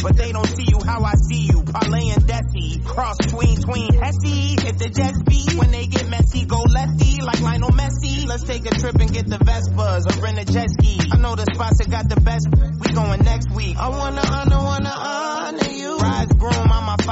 but 0.06 0.16
they 0.16 0.30
don't 0.30 0.46
see 0.46 0.66
you 0.68 0.78
how 0.86 1.02
I 1.02 1.14
see 1.14 1.50
you. 1.50 1.64
Parlay 1.64 2.10
and 2.14 2.22
Desi, 2.22 2.84
cross 2.84 3.16
tween 3.26 3.56
tween 3.60 3.92
Hesse. 3.92 4.54
Hit 4.62 4.78
the 4.78 4.88
jet 4.88 5.14
speed 5.16 5.58
when 5.58 5.72
they 5.72 5.88
get 5.88 6.08
messy, 6.08 6.44
go 6.44 6.62
lefty 6.62 7.22
like 7.22 7.40
Lionel 7.40 7.70
Messi. 7.70 8.24
Let's 8.24 8.44
take 8.44 8.64
a 8.66 8.74
trip 8.78 8.94
and 9.00 9.12
get 9.12 9.26
the 9.26 9.38
Vespas 9.38 10.06
or 10.06 10.22
rent 10.22 10.38
a 10.38 10.44
jet 10.44 10.70
ski. 10.70 11.00
I 11.10 11.16
know 11.16 11.34
the 11.34 11.46
spots 11.52 11.78
that 11.78 11.90
got 11.90 12.08
the 12.08 12.20
best. 12.20 12.46
We 12.78 12.92
going 12.94 13.24
next 13.24 13.50
week. 13.50 13.76
I 13.78 13.88
wanna 13.88 14.22
honor, 14.22 14.58
wanna 14.58 14.94
honor 14.94 15.15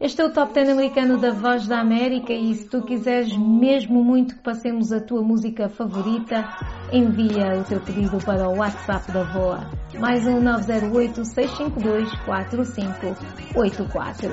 Este 0.00 0.22
é 0.22 0.24
o 0.24 0.32
Top 0.32 0.52
10 0.52 0.70
americano 0.70 1.18
da 1.18 1.30
Voz 1.30 1.68
da 1.68 1.78
América 1.78 2.32
e 2.32 2.52
se 2.52 2.68
tu 2.68 2.82
quiseres 2.82 3.32
mesmo 3.36 4.02
muito 4.02 4.34
que 4.34 4.42
passemos 4.42 4.90
a 4.92 5.00
tua 5.00 5.22
música 5.22 5.68
favorita, 5.68 6.44
envia 6.92 7.60
o 7.60 7.64
teu 7.64 7.80
pedido 7.80 8.18
para 8.18 8.48
o 8.48 8.58
WhatsApp 8.58 9.12
da 9.12 9.22
VOA. 9.22 9.70
Mais 10.00 10.26
um 10.26 10.40
908 10.40 11.24
652 11.24 12.12
4584. 12.24 14.30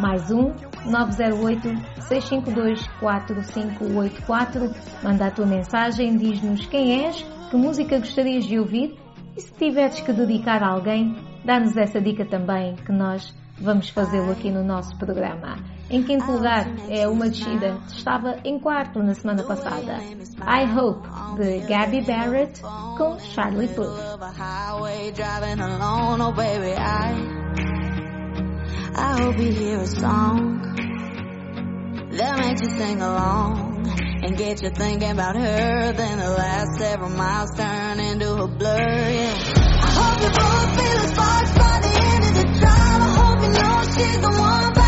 Mais 0.00 0.30
um 0.30 0.54
908 0.86 1.68
652 2.02 2.86
4584. 3.00 4.70
Manda 5.02 5.26
a 5.26 5.30
tua 5.32 5.46
mensagem, 5.46 6.16
diz-nos 6.16 6.66
quem 6.66 7.06
és, 7.06 7.20
que 7.50 7.56
música 7.56 7.98
gostarias 7.98 8.44
de 8.44 8.60
ouvir 8.60 8.96
e 9.36 9.40
se 9.40 9.52
tiveres 9.54 10.00
que 10.00 10.12
dedicar 10.12 10.62
a 10.62 10.68
alguém, 10.68 11.16
dá-nos 11.44 11.76
essa 11.76 12.00
dica 12.00 12.24
também 12.24 12.76
que 12.76 12.92
nós 12.92 13.34
vamos 13.60 13.90
fazê-lo 13.90 14.32
aqui 14.32 14.50
no 14.50 14.64
nosso 14.64 14.96
programa. 14.96 15.56
Em 15.90 16.02
quinto 16.02 16.30
lugar 16.30 16.66
é 16.88 17.06
uma 17.08 17.28
descida, 17.28 17.76
estava 17.88 18.36
em 18.44 18.58
quarto 18.58 19.02
na 19.02 19.14
semana 19.14 19.42
passada. 19.42 19.98
I 20.46 20.64
Hope, 20.72 21.08
de 21.36 21.60
Gabby 21.66 22.00
Barrett 22.02 22.62
com 22.96 23.18
Charlie 23.18 23.68
Puth. 23.68 23.88
Oh, 23.88 24.18
I, 28.96 29.22
hope 29.22 29.38
you 29.38 29.52
hear 29.52 29.78
a 29.78 29.86
song 29.86 30.60
that 32.12 32.38
makes 32.38 32.60
you 32.60 32.70
sing 32.76 33.00
along 33.00 33.86
and 34.22 34.36
get 34.36 34.62
you 34.62 34.70
thinking 34.70 35.10
about 35.10 35.36
her. 35.36 35.92
Then 35.92 36.18
the 36.18 36.30
last 36.30 36.78
several 36.78 37.10
miles 37.10 37.50
turn 37.56 38.00
into 38.00 38.34
a 38.34 38.48
blur. 38.48 38.76
Yeah. 38.76 39.34
I 39.82 39.90
hope 39.98 40.22
you 40.22 40.28
both 40.28 40.76
feel 40.76 40.98
the 41.00 41.08
sparks 41.08 41.54
by 41.58 41.80
the 41.80 42.00
end 42.00 42.24
of 42.24 42.60
the. 42.60 42.69
I 44.10 44.14
hope 44.14 44.22
you 44.22 44.28
know 44.28 44.30
she's 44.30 44.36
the 44.36 44.42
one 44.42 44.79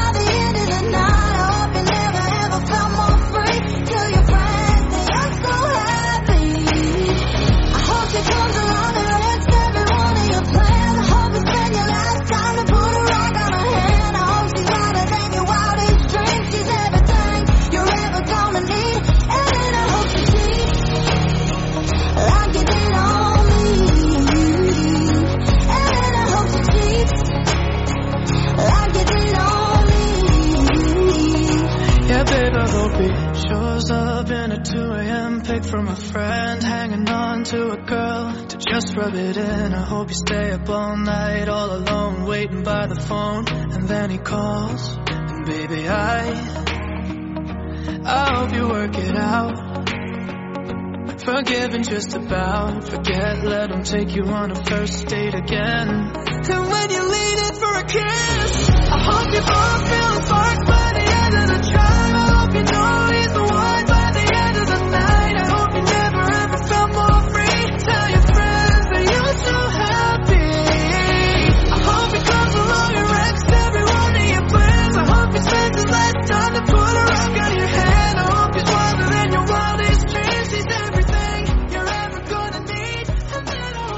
shows 33.09 33.91
up 33.91 34.31
in 34.31 34.53
a 34.53 34.63
2 34.63 34.79
a.m. 34.79 35.41
pic 35.43 35.65
from 35.65 35.89
a 35.89 35.97
friend, 35.97 36.63
hanging 36.63 37.09
on 37.09 37.45
to 37.45 37.71
a 37.73 37.77
girl 37.77 38.47
to 38.47 38.57
just 38.57 38.97
rub 38.97 39.15
it 39.15 39.37
in. 39.37 39.75
I 39.75 39.83
hope 39.83 40.09
you 40.09 40.15
stay 40.15 40.51
up 40.53 40.69
all 40.69 40.97
night, 40.97 41.49
all 41.49 41.75
alone, 41.75 42.25
waiting 42.25 42.63
by 42.63 42.87
the 42.87 43.01
phone, 43.01 43.49
and 43.49 43.89
then 43.89 44.11
he 44.11 44.19
calls, 44.19 44.97
and 44.97 45.47
baby, 45.47 45.89
I, 45.89 46.31
I 48.05 48.35
hope 48.37 48.55
you 48.55 48.69
work 48.69 48.97
it 48.99 49.17
out. 49.17 49.73
Forgiving 51.25 51.85
just 51.85 52.15
about. 52.15 52.89
Forget, 52.89 53.45
let 53.45 53.71
him 53.71 53.85
take 53.85 54.15
you 54.15 54.25
on 54.25 54.51
a 54.51 54.65
first 54.65 55.07
date 55.07 55.35
again. 55.35 55.89
And 55.89 56.69
when 56.69 56.91
you 56.91 57.03
lean 57.09 57.39
in 57.39 57.55
for 57.55 57.75
a 57.77 57.85
kiss, 57.85 58.71
I 58.71 58.99
hope 59.05 59.33
you 59.33 59.41
both 59.41 59.89
feel 59.89 60.27
sparks 60.27 60.65
by 60.69 60.93
the 60.95 61.05
end 61.13 61.35
of 61.37 61.49
the 61.49 61.71
drive. 61.71 62.22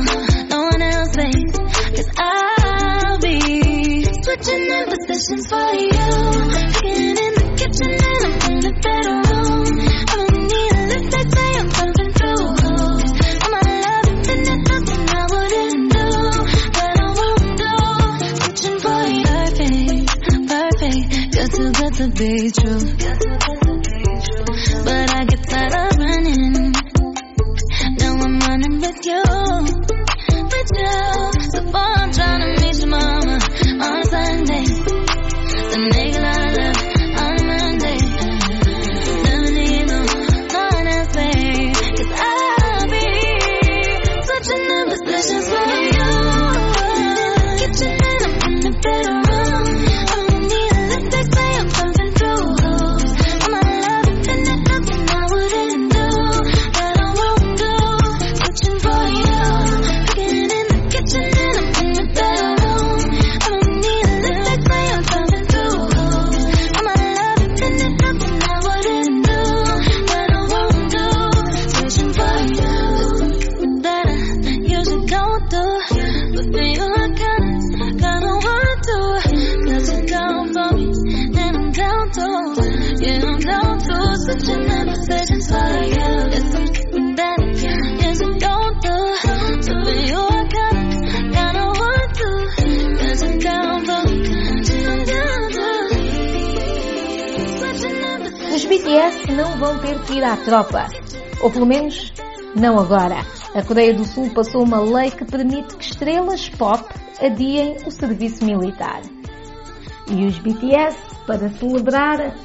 no 0.49 0.63
one 0.63 0.83
else, 0.83 1.15
babe. 1.15 1.53
Cause 1.95 2.11
I'll 2.17 3.19
be 3.19 4.05
switching 4.23 4.65
in 4.65 4.85
positions 4.87 5.47
for 5.47 5.75
you. 5.75 5.92
To 22.03 22.09
be 22.09 22.51
true. 22.51 23.22
Vão 100.23 100.23
ter 100.23 100.23
que 100.23 100.23
ir 100.23 100.25
à 100.25 100.37
tropa. 100.37 100.87
Ou 101.43 101.51
pelo 101.51 101.67
menos, 101.67 102.13
não 102.55 102.79
agora. 102.79 103.27
A 103.55 103.63
Coreia 103.63 103.93
do 103.93 104.05
Sul 104.05 104.31
passou 104.31 104.63
uma 104.63 104.81
lei 104.81 105.11
que 105.11 105.25
permite 105.25 105.77
que 105.77 105.85
estrelas 105.85 106.49
pop 106.49 106.83
adiem 107.21 107.77
o 107.87 107.91
serviço 107.91 108.45
militar. 108.45 109.03
E 110.09 110.27
os 110.27 110.39
BTS, 110.39 110.99
para 111.27 111.49
celebrar, 111.51 112.37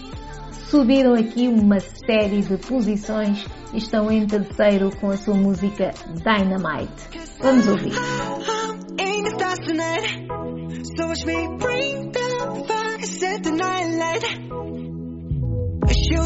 subiram 0.70 1.13
aqui 1.13 1.48
uma 1.48 1.80
série 1.80 2.42
de 2.42 2.58
posições 2.58 3.46
e 3.74 3.78
estão 3.78 4.12
em 4.12 4.26
terceiro 4.26 4.96
com 5.00 5.10
a 5.10 5.18
sua 5.18 5.36
música 5.36 5.92
Dynamite. 6.24 7.28
Vamos 7.40 7.68
ouvir. 7.68 7.94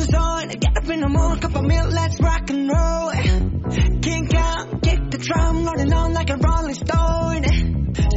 Shoes 0.02 0.16
on, 0.16 0.48
get 0.48 0.78
up 0.78 0.90
in 0.90 1.02
the 1.02 1.10
morning, 1.10 1.42
cup 1.42 1.56
of 1.56 1.64
milk, 1.64 1.92
let's 1.92 2.20
rock 2.20 2.50
and 2.50 2.68
roll. 2.68 3.12
Kink 4.02 4.34
out, 4.34 4.82
kick 4.82 5.12
the 5.12 5.18
drum, 5.20 5.64
rolling 5.64 5.94
on 5.94 6.14
like 6.14 6.30
a 6.32 6.38
rolling 6.38 6.74
stone. 6.74 7.44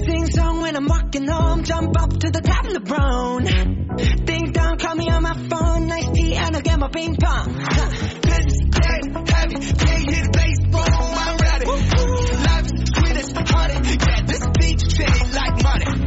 Sing 0.06 0.26
song 0.30 0.62
when 0.62 0.76
I'm 0.76 0.86
walking 0.86 1.26
home, 1.28 1.62
jump 1.62 1.94
up 2.00 2.10
to 2.10 2.30
the 2.30 2.40
top 2.40 2.64
of 2.64 2.72
the 2.72 2.80
brown. 2.80 3.44
Ding 4.24 4.52
dong, 4.52 4.78
call 4.78 4.94
me 4.94 5.10
on 5.10 5.22
my 5.24 5.34
phone, 5.34 5.86
nice 5.86 6.08
tea, 6.12 6.34
and 6.36 6.56
I'll 6.56 6.62
get 6.62 6.78
my 6.78 6.88
ping 6.88 7.16
pong. 7.16 7.52
This 7.52 8.44
is 8.48 8.60
dead 8.70 9.28
heavy, 9.28 9.56
can't 9.76 10.10
hit 10.10 10.70
boom, 10.70 10.88
I'm 10.88 11.36
ready. 11.36 11.66
Life 11.66 12.64
is 12.72 12.88
sweet 12.96 13.16
as 13.18 13.32
honey, 13.36 13.98
yeah, 14.00 14.20
this 14.24 14.46
beat 14.58 14.80
shit 14.90 15.34
like 15.34 15.62
money. 15.62 16.03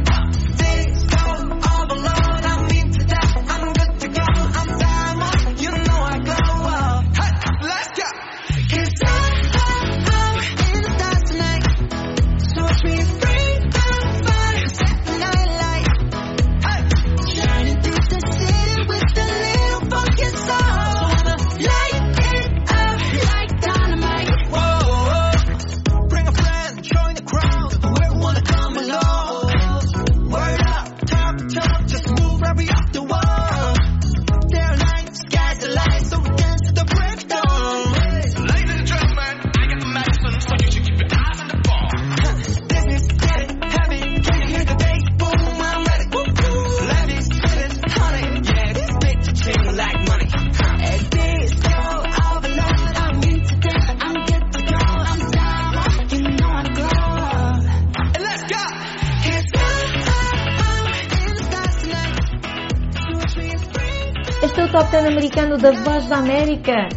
Da 66.08 66.18
América. 66.18 66.88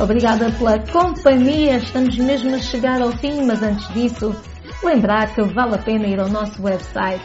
Obrigada 0.00 0.50
pela 0.52 0.78
companhia, 0.78 1.78
estamos 1.78 2.16
mesmo 2.18 2.54
a 2.54 2.58
chegar 2.58 3.00
ao 3.00 3.10
fim, 3.12 3.46
mas 3.46 3.62
antes 3.62 3.88
disso, 3.94 4.36
lembrar 4.84 5.34
que 5.34 5.40
vale 5.42 5.76
a 5.76 5.78
pena 5.78 6.06
ir 6.06 6.20
ao 6.20 6.28
nosso 6.28 6.62
website 6.62 7.24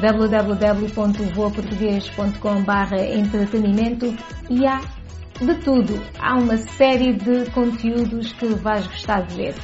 www.voaportugues.com 0.00 2.64
entretenimento 3.18 4.14
e 4.50 4.66
há 4.66 4.82
de 5.40 5.54
tudo. 5.62 5.98
Há 6.18 6.36
uma 6.36 6.58
série 6.58 7.14
de 7.14 7.50
conteúdos 7.52 8.34
que 8.34 8.44
vais 8.46 8.86
gostar 8.86 9.22
de 9.22 9.36
ver. 9.36 9.54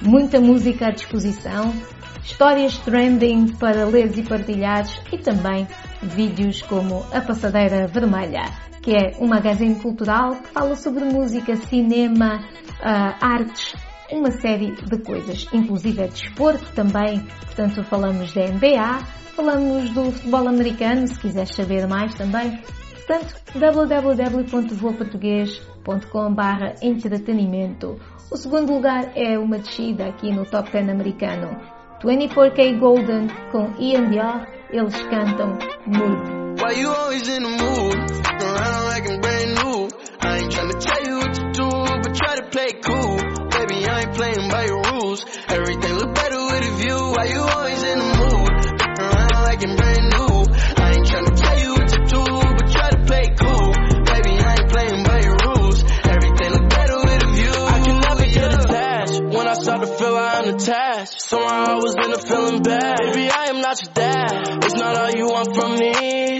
Muita 0.00 0.40
música 0.40 0.86
à 0.86 0.90
disposição, 0.90 1.74
histórias 2.22 2.78
trending 2.78 3.48
para 3.58 3.84
leres 3.84 4.16
e 4.16 4.22
partilhados 4.22 4.98
e 5.12 5.18
também 5.18 5.68
vídeos 6.02 6.62
como 6.62 7.04
A 7.12 7.20
Passadeira 7.20 7.86
Vermelha, 7.86 8.69
que 8.82 8.92
é 8.92 9.16
um 9.20 9.26
magazine 9.26 9.74
cultural 9.76 10.36
que 10.36 10.48
fala 10.48 10.76
sobre 10.76 11.04
música, 11.04 11.56
cinema, 11.56 12.44
uh, 12.80 13.14
artes, 13.20 13.74
uma 14.10 14.30
série 14.30 14.72
de 14.72 14.98
coisas, 14.98 15.46
inclusive 15.52 16.02
é 16.02 16.08
desporto 16.08 16.72
também, 16.74 17.20
portanto 17.20 17.84
falamos 17.84 18.32
da 18.32 18.46
NBA, 18.46 19.04
falamos 19.36 19.90
do 19.90 20.10
futebol 20.10 20.48
americano, 20.48 21.06
se 21.06 21.20
quiseres 21.20 21.54
saber 21.54 21.86
mais 21.86 22.14
também, 22.14 22.58
portanto 23.06 23.34
www.voaportugues.com 23.54 26.34
entretenimento. 26.82 28.00
O 28.30 28.36
segundo 28.36 28.72
lugar 28.72 29.12
é 29.16 29.38
uma 29.38 29.58
descida 29.58 30.06
aqui 30.06 30.32
no 30.32 30.44
Top 30.44 30.70
10 30.70 30.88
americano. 30.88 31.58
24K 32.02 32.78
Golden 32.78 33.26
com 33.50 33.72
Ian 33.78 34.08
Dior, 34.08 34.46
eles 34.70 35.02
cantam 35.02 35.58
Mood. 35.86 36.39
Why 36.60 36.72
you 36.72 36.88
always 36.92 37.26
in 37.26 37.42
the 37.42 37.48
mood? 37.48 37.96
Around 37.96 38.84
like 38.84 39.08
I'm 39.08 39.20
brand 39.20 39.54
new. 39.56 39.88
I 40.20 40.38
ain't 40.38 40.52
tryna 40.52 40.76
tell 40.76 41.02
you 41.08 41.16
what 41.16 41.32
to 41.32 41.44
do, 41.56 41.68
but 42.04 42.12
try 42.14 42.36
to 42.36 42.44
play 42.52 42.72
cool. 42.84 43.16
Baby, 43.48 43.88
I 43.88 44.00
ain't 44.04 44.12
playing 44.14 44.50
by 44.50 44.64
your 44.68 44.82
rules. 44.92 45.24
Everything 45.48 45.94
look 45.96 46.14
better 46.14 46.36
with 46.36 46.68
a 46.68 46.72
view. 46.76 47.00
Why 47.16 47.24
you 47.32 47.40
always 47.40 47.82
in 47.82 47.98
the 47.98 48.10
mood? 48.12 48.52
Around 49.00 49.40
like 49.48 49.60
I'm 49.64 49.76
brand 49.76 50.04
new. 50.12 50.36
I 50.84 50.86
ain't 50.92 51.06
tryna 51.08 51.32
tell 51.32 51.58
you 51.64 51.70
what 51.72 51.88
to 51.88 51.98
do, 52.04 52.22
but 52.28 52.66
try 52.68 52.88
to 52.92 53.00
play 53.08 53.24
cool. 53.40 53.72
Baby, 54.04 54.32
I 54.36 54.52
ain't 54.60 54.68
playing 54.68 55.00
by 55.04 55.18
your 55.24 55.36
rules. 55.40 55.80
Everything 55.80 56.50
look 56.60 56.68
better 56.68 56.98
with 57.00 57.24
a 57.24 57.30
view. 57.40 57.56
I 57.56 57.78
can 57.80 57.96
never 58.04 58.26
get 58.28 58.52
attached. 58.52 59.16
When 59.32 59.48
I 59.48 59.54
start 59.54 59.80
to 59.80 59.88
feel 59.96 60.12
I'm 60.16 60.54
attached. 60.54 61.24
Somehow 61.24 61.72
I 61.72 61.74
was 61.80 61.94
in 62.04 62.12
a 62.12 62.20
feeling 62.20 62.62
bad. 62.62 63.00
Baby, 63.00 63.30
I 63.32 63.48
am 63.48 63.60
not 63.64 63.80
your 63.80 63.92
dad. 63.94 64.64
It's 64.64 64.74
not 64.74 64.96
all 64.96 65.10
you 65.10 65.24
want 65.24 65.56
from 65.56 65.78
me. 65.78 66.39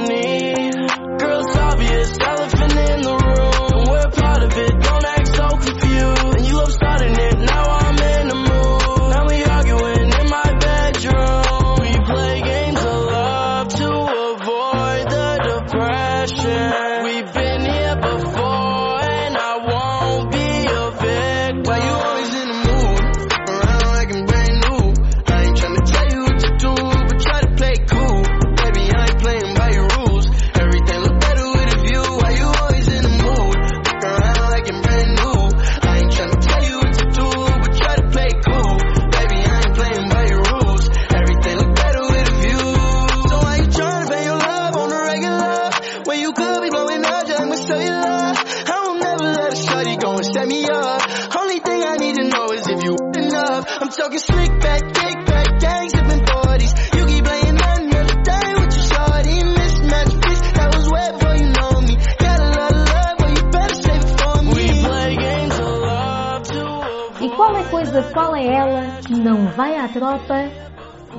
Não 69.09 69.47
vai 69.51 69.75
à 69.77 69.87
tropa, 69.87 70.49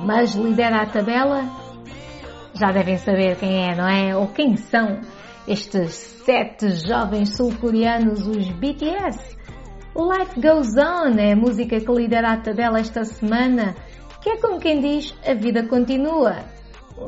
mas 0.03 0.33
lidera 0.35 0.81
a 0.81 0.85
tabela? 0.85 1.43
Já 2.53 2.71
devem 2.71 2.97
saber 2.97 3.37
quem 3.37 3.69
é, 3.69 3.75
não 3.75 3.87
é? 3.87 4.15
Ou 4.15 4.27
quem 4.27 4.55
são 4.57 5.01
estes 5.47 5.93
sete 6.25 6.69
jovens 6.87 7.35
sul-coreanos, 7.35 8.25
os 8.27 8.49
BTS. 8.49 9.37
Life 9.95 10.39
Goes 10.39 10.75
On 10.77 11.17
é 11.19 11.33
a 11.33 11.35
música 11.35 11.79
que 11.79 11.91
lidera 11.91 12.33
a 12.33 12.37
tabela 12.37 12.79
esta 12.79 13.03
semana, 13.03 13.75
que 14.21 14.29
é 14.29 14.37
como 14.37 14.59
quem 14.59 14.79
diz, 14.79 15.13
a 15.25 15.33
vida 15.33 15.67
continua. 15.67 16.37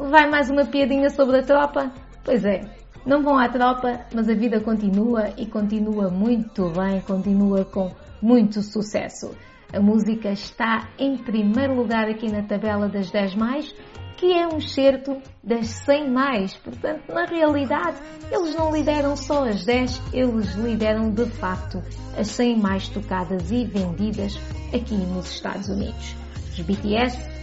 Vai 0.10 0.30
mais 0.30 0.50
uma 0.50 0.66
piadinha 0.66 1.10
sobre 1.10 1.40
a 1.40 1.44
tropa? 1.44 1.92
Pois 2.24 2.44
é, 2.44 2.62
não 3.06 3.24
vão 3.24 3.38
à 3.38 3.48
tropa, 3.48 4.02
mas 4.14 4.28
a 4.28 4.34
vida 4.34 4.60
continua 4.60 5.30
e 5.38 5.46
continua 5.46 6.10
muito 6.10 6.70
bem, 6.72 7.02
continua 7.02 7.64
com 7.66 7.92
muito 8.22 8.62
sucesso. 8.62 9.32
A 9.74 9.80
música 9.80 10.32
está 10.32 10.90
em 10.98 11.18
primeiro 11.18 11.76
lugar 11.76 12.08
aqui 12.08 12.32
na 12.32 12.44
tabela 12.44 12.88
das 12.88 13.12
10 13.12 13.36
mais, 13.36 13.76
que 14.18 14.32
é 14.34 14.48
um 14.48 14.58
excerto 14.58 15.22
das 15.44 15.68
100 15.68 16.12
mais. 16.12 16.56
Portanto, 16.56 17.04
na 17.12 17.26
realidade, 17.26 17.98
eles 18.32 18.56
não 18.56 18.74
lideram 18.74 19.16
só 19.16 19.46
as 19.46 19.66
10, 19.66 20.02
eles 20.14 20.54
lideram 20.56 21.12
de 21.12 21.26
facto 21.26 21.82
as 22.18 22.28
100 22.28 22.58
mais 22.60 22.88
tocadas 22.88 23.52
e 23.52 23.66
vendidas 23.66 24.40
aqui 24.74 24.96
nos 24.96 25.30
Estados 25.30 25.68
Unidos. 25.68 26.16
Os 26.52 26.62
BTS 26.62 27.36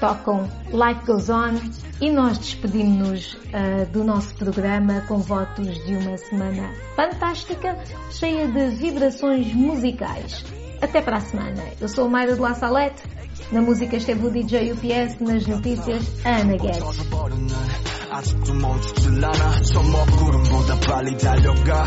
tocam 0.00 0.50
Life 0.66 1.06
Goes 1.06 1.30
On 1.30 1.54
e 2.00 2.10
nós 2.10 2.36
despedimos-nos 2.36 3.34
uh, 3.34 3.86
do 3.92 4.02
nosso 4.02 4.34
programa 4.34 5.02
com 5.02 5.18
votos 5.18 5.72
de 5.86 5.94
uma 5.94 6.18
semana 6.18 6.74
fantástica, 6.96 7.78
cheia 8.10 8.48
de 8.48 8.70
vibrações 8.70 9.54
musicais. 9.54 10.44
Até 10.81 11.01
para 11.01 11.17
a 11.17 11.21
semana. 11.21 11.63
Eu 11.81 11.87
sou 11.89 12.07
Mayra 12.09 12.35
de 12.35 12.41
La 12.41 12.53
Salette. 12.53 13.01
Na 13.51 13.61
música 13.61 13.95
esteve 13.97 14.25
o 14.27 14.31
DJ 14.31 14.71
UPS, 14.73 15.19
nas 15.21 15.45
notícias 15.47 16.03
a 16.25 16.37
Ana 16.41 16.57
Guedes. 16.57 16.83
아직도 18.09 18.53
멈추질 18.53 19.23
않아 19.23 19.61
저 19.61 19.81
먹구름보다 19.83 20.79
빨리 20.87 21.17
달려가 21.17 21.85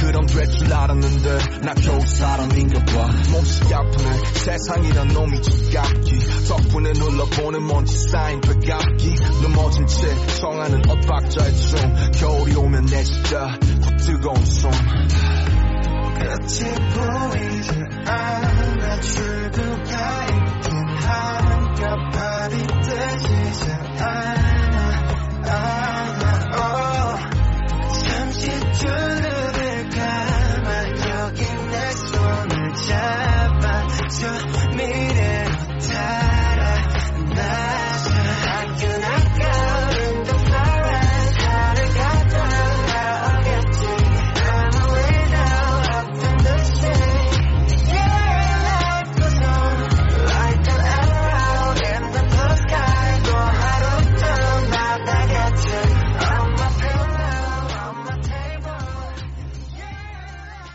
그럼 0.00 0.26
될 0.26 0.48
줄 0.50 0.72
알았는데 0.72 1.38
나 1.62 1.74
겨우 1.74 2.00
사람인가 2.00 2.84
봐 2.86 3.06
몹시 3.30 3.74
아프네 3.74 4.10
세상이란 4.34 5.08
놈이 5.08 5.40
지갑기 5.42 6.18
덕분에 6.48 6.92
눌러보는 6.92 7.66
먼지 7.66 7.96
쌓인 8.08 8.40
배갑기 8.40 9.14
넘어진 9.42 9.86
채 9.86 10.08
청하는 10.40 10.82
엇박자의 10.88 11.56
춤 11.56 12.10
겨울이 12.12 12.56
오면 12.56 12.86
내 12.86 13.04
진짜 13.04 13.58
더 13.82 13.96
뜨거운 13.98 14.44
숨 14.46 14.70
끝이 16.19 16.73
보이지 16.93 17.71
않아 18.05 18.99
출구가 19.01 20.23